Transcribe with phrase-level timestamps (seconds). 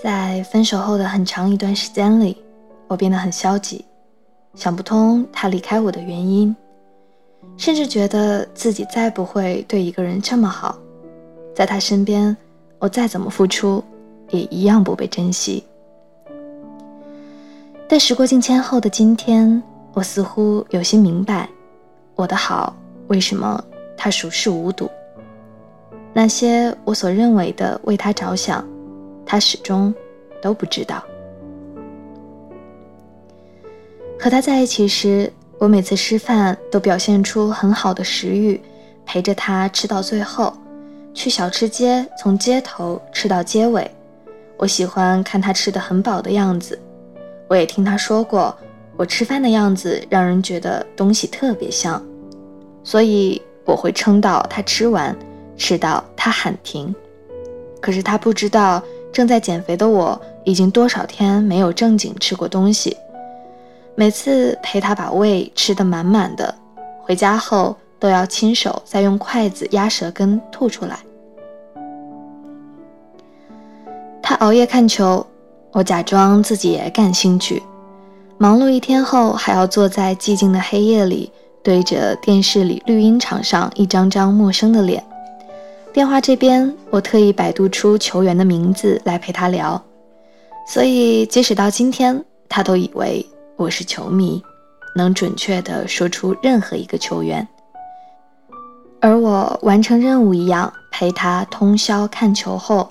[0.00, 2.36] 在分手后的很长一段时间里，
[2.86, 3.84] 我变得很消极，
[4.54, 6.54] 想不通他离开我的原因，
[7.56, 10.78] 甚至觉得自己再不会对一个人这么好，
[11.52, 12.36] 在他身边，
[12.78, 13.82] 我再怎么付出，
[14.30, 15.64] 也一样不被珍惜。
[17.88, 19.60] 但时过境迁后的今天，
[19.94, 21.48] 我似乎有些明白，
[22.14, 22.72] 我的好
[23.08, 23.62] 为什么
[23.96, 24.90] 他熟视无睹。
[26.14, 28.66] 那些我所认为的为他着想。
[29.30, 29.94] 他始终
[30.40, 31.04] 都不知道。
[34.18, 38.58] 和他在一起时，我每次吃饭都表现出很好的食欲，
[39.04, 40.56] 陪着他吃到最后，
[41.12, 43.86] 去小吃街从街头吃到街尾。
[44.56, 46.80] 我喜欢看他吃的很饱的样子。
[47.48, 48.56] 我也听他说过，
[48.96, 52.02] 我吃饭的样子让人觉得东西特别香，
[52.88, 55.14] 所以我会撑到他吃完，
[55.58, 56.94] 吃到他喊停。
[57.82, 58.82] 可是他不知道。
[59.10, 62.96] 正在减肥的我，已经多少天没有正经吃过东西。
[63.94, 66.54] 每次陪他把胃吃得满满的，
[67.00, 70.98] 回家后都要亲手再用筷子压舌根吐出来。
[74.22, 75.26] 他熬夜看球，
[75.72, 77.62] 我假装自己也感兴趣。
[78.36, 85.02] 忙碌一天后，还要坐在寂静的黑夜里，对着电视里绿茵场上一张张陌生的脸。
[85.92, 89.82] 电话这边，我特意百度出球员的名字来陪他聊，
[90.66, 93.24] 所以即使到今天，他都以为
[93.56, 94.40] 我是球迷，
[94.94, 97.46] 能准确地说出任何一个球员。
[99.00, 102.88] 而我完成任务一样陪他通宵看球后，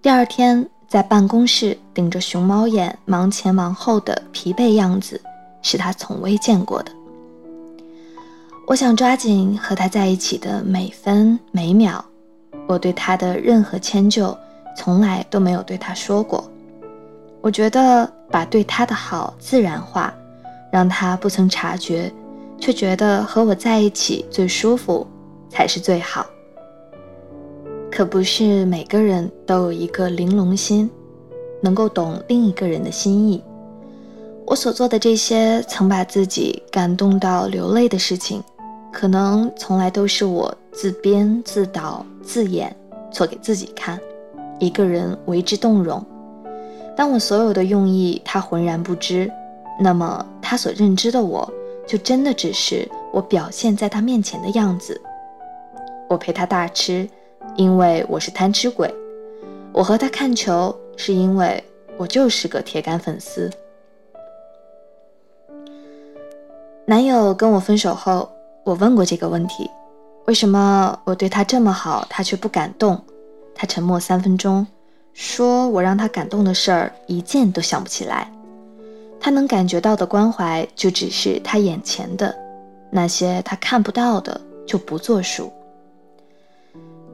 [0.00, 5.20] 第二天在办公室顶着熊猫眼忙前忙后的疲惫样子，
[5.62, 6.92] 是他从未见过的。
[8.70, 12.04] 我想抓紧和他在一起的每分每秒。
[12.68, 14.38] 我对他的任何迁就，
[14.76, 16.48] 从来都没有对他说过。
[17.40, 20.14] 我觉得把对他的好自然化，
[20.70, 22.12] 让他不曾察觉，
[22.60, 25.04] 却觉得和我在一起最舒服，
[25.48, 26.24] 才是最好。
[27.90, 30.88] 可不是每个人都有一个玲珑心，
[31.60, 33.42] 能够懂另一个人的心意。
[34.46, 38.40] 我所做的这些曾把自己感动到流泪的事情，
[38.92, 42.04] 可能从来都是我自编自导。
[42.22, 42.72] 自演
[43.10, 43.98] 做给自己看，
[44.60, 46.04] 一个人为之动容。
[46.94, 49.28] 当我所有的用意他浑然不知，
[49.80, 51.50] 那么他所认知的我
[51.88, 55.00] 就真的只是我表现在他面前的样子。
[56.08, 57.08] 我陪他大吃，
[57.56, 58.88] 因为我是贪吃鬼；
[59.72, 61.64] 我和他看球，是因为
[61.96, 63.50] 我就是个铁杆粉丝。
[66.84, 68.30] 男友跟我分手后，
[68.64, 69.70] 我问过这个问题。
[70.26, 73.02] 为什么我对他这么好，他却不感动？
[73.54, 74.66] 他沉默三分钟，
[75.12, 78.30] 说我让他感动的事儿一件都想不起来。
[79.18, 82.34] 他能感觉到的关怀，就只是他眼前的
[82.90, 85.52] 那些他看不到的，就不作数。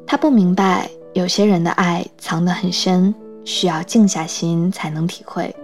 [0.06, 3.12] 他不明白，有些人的爱藏得很深，
[3.44, 5.54] 需要静下心才能体会。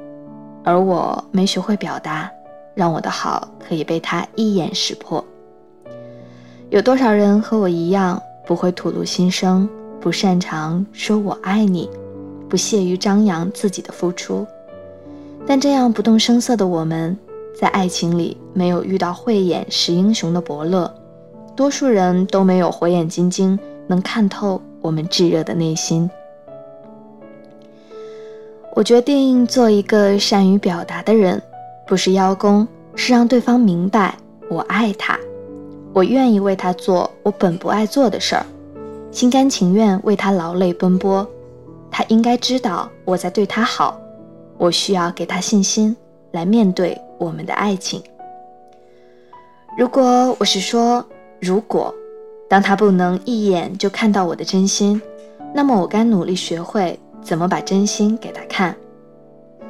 [0.65, 2.31] 而我没学会表达，
[2.75, 5.25] 让我的好可以被他一眼识破。
[6.73, 9.69] 有多少人和我一样，不会吐露心声，
[10.01, 11.87] 不擅长说我爱你，
[12.49, 14.47] 不屑于张扬自己的付出？
[15.47, 17.15] 但这样不动声色的我们，
[17.61, 20.91] 在爱情里没有遇到慧眼识英雄的伯乐，
[21.55, 26.09] 多数人都没有火眼金睛能看透我们炙热的内心。
[28.75, 31.43] 我决定做一个善于表达的人，
[31.87, 32.67] 不是邀功，
[32.97, 34.17] 是让对方明白
[34.49, 35.19] 我爱他。
[35.93, 38.47] 我愿意为他做我本不爱做的事儿，
[39.11, 41.27] 心甘情愿为他劳累奔波。
[41.91, 44.01] 他应该知道我在对他好，
[44.57, 45.95] 我需要给他信心
[46.31, 48.03] 来面对我们的爱情。
[49.77, 51.05] 如果我是说，
[51.41, 51.95] 如果
[52.49, 55.01] 当他不能一眼就看到我的真心，
[55.55, 58.75] 那么我该努力学会怎么把真心给他看。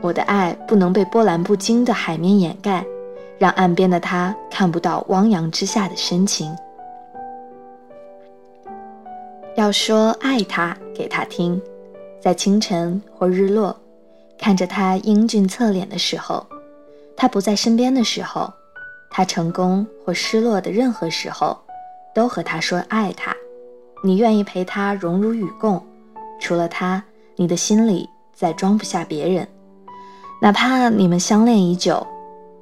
[0.00, 2.85] 我的爱不能被波澜不惊的海面掩盖。
[3.43, 6.56] 让岸边的他看不到汪洋之下的深情。
[9.56, 11.61] 要说爱他给他听，
[12.21, 13.77] 在清晨或日落，
[14.39, 16.47] 看着他英俊侧脸的时候，
[17.17, 18.49] 他不在身边的时候，
[19.11, 21.59] 他成功或失落的任何时候，
[22.15, 23.35] 都和他说爱他。
[24.05, 25.85] 你愿意陪他荣辱与共，
[26.41, 27.03] 除了他，
[27.35, 29.49] 你的心里再装不下别人，
[30.41, 32.06] 哪怕你们相恋已久。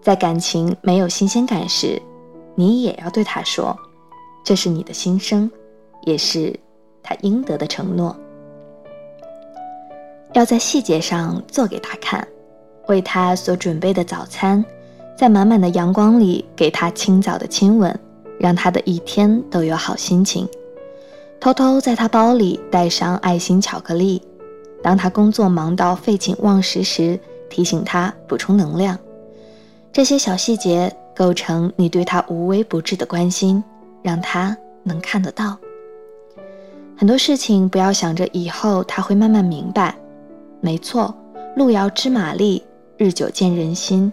[0.03, 2.01] 在感情没有新鲜感时，
[2.55, 3.77] 你也要对他说
[4.43, 5.51] ：“这是你的心声，
[6.05, 6.59] 也是
[7.03, 8.17] 他应得的承诺。
[10.33, 12.27] 要在细节上做给他看，
[12.89, 14.65] 为他所准备的早餐，
[15.19, 17.99] 在满满的阳光里给他清早的亲吻，
[18.39, 20.49] 让他的一天都有好心情。
[21.41, 24.23] 偷偷在他包里带上爱心巧克力，
[24.83, 27.19] 当他工作忙到废寝忘食时，
[27.49, 28.99] 提醒他补充能量。
[29.93, 33.63] 这些小细节构成你对他无微不至的关心，
[34.03, 35.59] 让他能看得到。
[36.97, 39.95] 很多事情不要想着以后他会慢慢明白。
[40.61, 41.13] 没错，
[41.57, 42.63] 路遥知马力，
[42.99, 44.13] 日久见人心。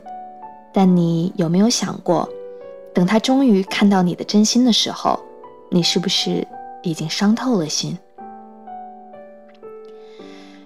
[0.74, 2.28] 但你有没有想过，
[2.94, 5.20] 等他终于看到你的真心的时候，
[5.70, 6.46] 你是不是
[6.82, 7.98] 已经伤透了心？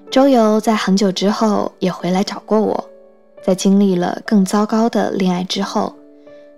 [0.09, 2.89] 周游在很久之后也回来找过我，
[3.43, 5.93] 在经历了更糟糕的恋爱之后，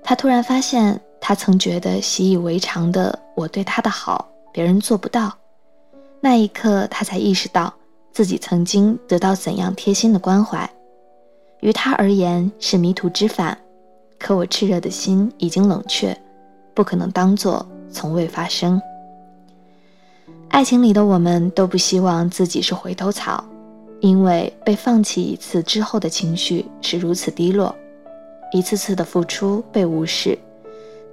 [0.03, 5.31] 他突然发现，他曾觉得习以为常的我对他的好，别人做不到。
[6.19, 7.73] 那一刻，他才意识到。
[8.11, 10.69] 自己曾经得到怎样贴心的关怀，
[11.61, 13.57] 于他而言是迷途知返，
[14.19, 16.15] 可我炽热的心已经冷却，
[16.75, 18.79] 不可能当做从未发生。
[20.49, 23.43] 爱情里的我们都不希望自己是回头草，
[24.03, 27.73] 因为被放弃一次之后的情绪是如此低落，
[28.51, 30.37] 一次次的付出被无视，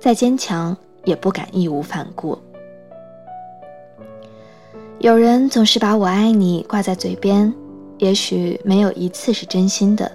[0.00, 2.36] 再坚强也不敢义无反顾。
[4.98, 7.54] 有人总是把我爱你挂在嘴边，
[7.98, 10.10] 也许没有一次是真心的。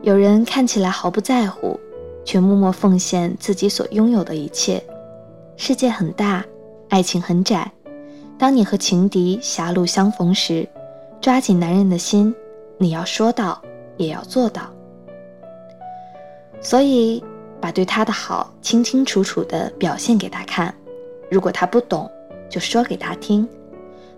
[0.00, 1.78] 有人看起来毫不在乎，
[2.24, 4.82] 却默默奉献自己所拥有的一切。
[5.58, 6.42] 世界很大，
[6.88, 7.70] 爱情很窄。
[8.38, 10.66] 当你和情敌狭路相逢时，
[11.20, 12.34] 抓紧男人的心，
[12.78, 13.60] 你要说到，
[13.98, 14.62] 也要做到。
[16.62, 17.22] 所以，
[17.60, 20.74] 把对他的好清清楚楚地表现给他看。
[21.30, 22.10] 如果他不懂，
[22.48, 23.46] 就说给他听。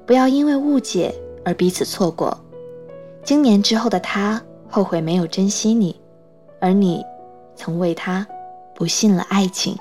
[0.07, 1.13] 不要因为误解
[1.45, 2.39] 而彼此错过。
[3.25, 6.01] 经年之后的他后悔没有珍惜你，
[6.61, 7.05] 而你
[7.57, 8.25] 曾为他
[8.77, 9.77] 不信了爱情。